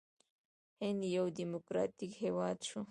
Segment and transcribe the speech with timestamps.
[0.81, 2.79] هند یو ډیموکراټیک هیواد شو.